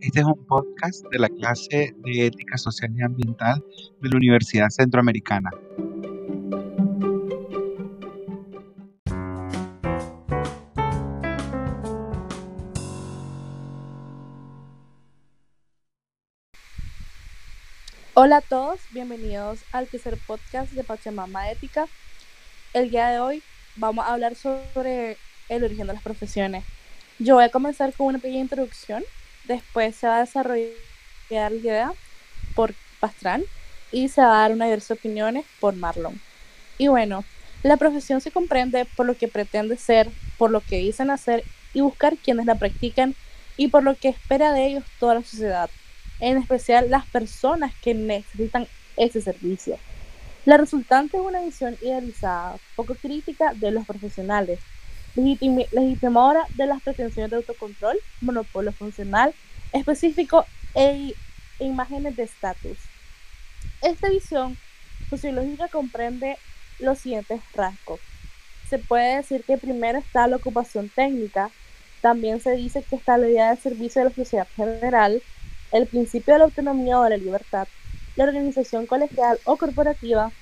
[0.00, 3.62] Este es un podcast de la clase de Ética Social y Ambiental
[4.00, 5.50] de la Universidad Centroamericana.
[18.14, 21.86] Hola a todos, bienvenidos al tercer podcast de Pachamama Ética.
[22.72, 23.42] El día de hoy
[23.76, 25.18] vamos a hablar sobre
[25.50, 26.64] el origen de las profesiones.
[27.18, 29.04] Yo voy a comenzar con una pequeña introducción,
[29.54, 30.70] después se va a desarrollar
[31.30, 31.92] la idea
[32.54, 33.44] por Pastrán
[33.92, 36.20] y se va a dar una diversa opiniones por Marlon.
[36.78, 37.24] Y bueno,
[37.62, 41.80] la profesión se comprende por lo que pretende ser, por lo que dicen hacer y
[41.80, 43.14] buscar quienes la practican
[43.56, 45.70] y por lo que espera de ellos toda la sociedad
[46.20, 49.78] en especial las personas que necesitan ese servicio.
[50.44, 54.58] La resultante es una visión idealizada, poco crítica de los profesionales,
[55.14, 59.34] legitimadora de las pretensiones de autocontrol, monopolio funcional
[59.72, 61.14] específico e
[61.58, 62.78] imágenes de estatus.
[63.82, 64.56] Esta visión
[65.08, 66.36] sociológica comprende
[66.78, 68.00] los siguientes rasgos.
[68.68, 71.50] Se puede decir que primero está la ocupación técnica,
[72.00, 75.22] también se dice que está la idea de servicio de la sociedad general,
[75.72, 77.68] el principio de la autonomía o de la libertad,
[78.16, 80.32] la organización colegial o corporativa,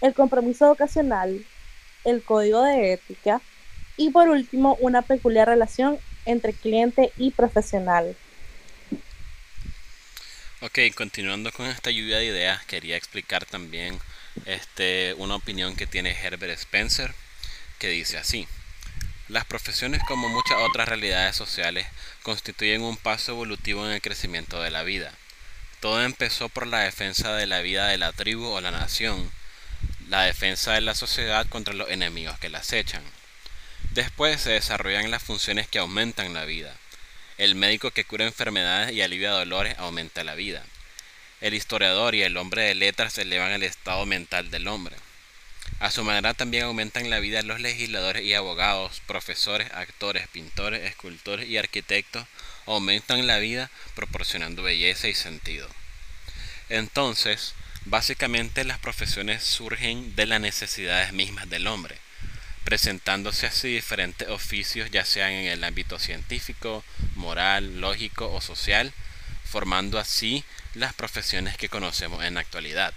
[0.00, 1.44] el compromiso vocacional,
[2.04, 3.40] el código de ética
[3.96, 8.16] y por último una peculiar relación entre cliente y profesional.
[10.60, 13.98] Ok, continuando con esta lluvia de ideas, quería explicar también
[14.46, 17.12] este, una opinión que tiene Herbert Spencer,
[17.78, 18.46] que dice así.
[19.28, 21.86] Las profesiones, como muchas otras realidades sociales,
[22.22, 25.12] constituyen un paso evolutivo en el crecimiento de la vida.
[25.80, 29.32] Todo empezó por la defensa de la vida de la tribu o la nación,
[30.08, 33.02] la defensa de la sociedad contra los enemigos que la acechan.
[33.94, 36.74] Después se desarrollan las funciones que aumentan la vida.
[37.36, 40.64] El médico que cura enfermedades y alivia dolores aumenta la vida.
[41.42, 44.96] El historiador y el hombre de letras elevan el estado mental del hombre.
[45.78, 51.46] A su manera también aumentan la vida los legisladores y abogados, profesores, actores, pintores, escultores
[51.46, 52.26] y arquitectos,
[52.64, 55.68] aumentan la vida proporcionando belleza y sentido.
[56.70, 57.52] Entonces,
[57.84, 61.98] básicamente las profesiones surgen de las necesidades mismas del hombre,
[62.64, 66.84] presentándose así diferentes oficios ya sean en el ámbito científico,
[67.16, 68.92] moral, lógico o social,
[69.44, 72.94] formando así las profesiones que conocemos en la actualidad.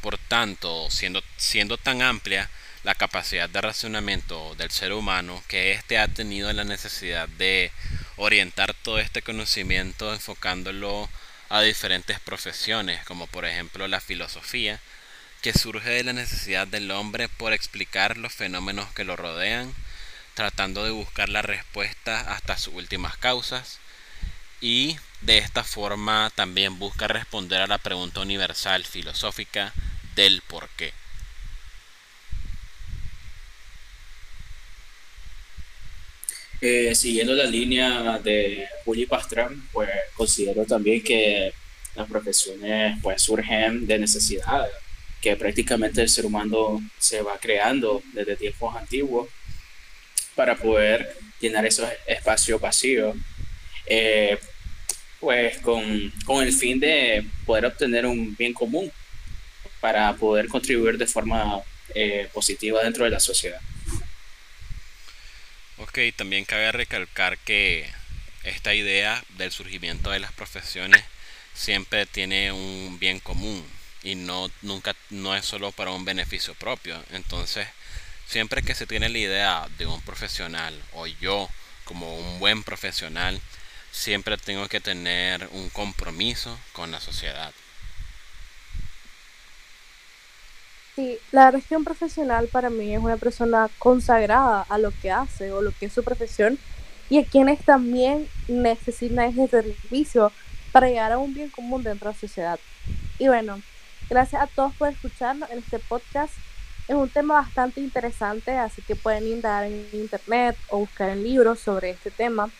[0.00, 2.48] Por tanto, siendo, siendo tan amplia
[2.84, 7.70] la capacidad de razonamiento del ser humano que éste ha tenido la necesidad de
[8.16, 11.08] orientar todo este conocimiento enfocándolo
[11.48, 14.80] a diferentes profesiones, como por ejemplo la filosofía,
[15.42, 19.74] que surge de la necesidad del hombre por explicar los fenómenos que lo rodean,
[20.34, 23.80] tratando de buscar la respuesta hasta sus últimas causas,
[24.60, 29.74] y de esta forma también busca responder a la pregunta universal filosófica
[30.14, 30.92] del por qué.
[36.60, 41.52] Eh, siguiendo la línea de Juli Pastrán, pues considero también que
[41.96, 44.68] las profesiones pues surgen de necesidad,
[45.22, 49.28] que prácticamente el ser humano se va creando desde tiempos antiguos
[50.34, 53.16] para poder llenar esos espacios vacíos,
[53.86, 54.36] eh,
[55.20, 58.90] pues con, con el fin de poder obtener un bien común
[59.80, 61.62] para poder contribuir de forma
[61.94, 63.60] eh, positiva dentro de la sociedad.
[65.78, 67.88] Ok, también cabe recalcar que
[68.42, 71.04] esta idea del surgimiento de las profesiones
[71.54, 73.64] siempre tiene un bien común
[74.02, 77.02] y no nunca no es solo para un beneficio propio.
[77.10, 77.66] Entonces,
[78.26, 81.48] siempre que se tiene la idea de un profesional o yo
[81.84, 83.40] como un buen profesional,
[83.90, 87.52] siempre tengo que tener un compromiso con la sociedad.
[90.94, 95.62] Sí, la región profesional para mí es una persona consagrada a lo que hace o
[95.62, 96.58] lo que es su profesión
[97.08, 100.32] y a quienes también necesitan ese servicio
[100.70, 102.60] para llegar a un bien común dentro de la sociedad.
[103.18, 103.62] Y bueno,
[104.08, 106.32] gracias a todos por escucharnos en este podcast.
[106.88, 111.60] Es un tema bastante interesante, así que pueden indagar en internet o buscar en libros
[111.60, 112.50] sobre este tema.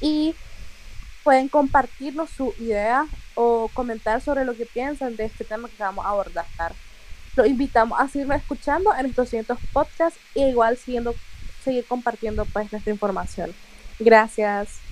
[0.00, 0.34] Y
[1.22, 6.04] pueden compartirnos su idea o comentar sobre lo que piensan de este tema que vamos
[6.04, 6.46] a abordar.
[7.34, 11.14] Los invitamos a seguirme escuchando en estos cientos podcasts y igual siguiendo,
[11.64, 13.54] seguir compartiendo pues nuestra información.
[13.98, 14.85] Gracias.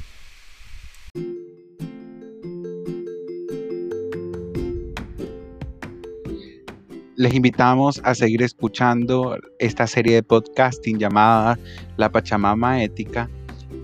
[7.17, 11.57] Les invitamos a seguir escuchando esta serie de podcasting llamada
[11.97, 13.31] La Pachamama Ética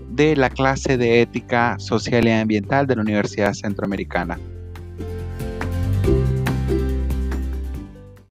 [0.09, 4.37] de la clase de ética social y ambiental de la Universidad Centroamericana.